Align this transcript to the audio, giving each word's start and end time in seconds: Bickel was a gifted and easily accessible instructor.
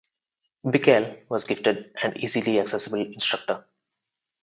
Bickel 0.67 1.19
was 1.29 1.43
a 1.43 1.47
gifted 1.49 1.93
and 2.01 2.17
easily 2.17 2.59
accessible 2.59 3.01
instructor. 3.05 3.65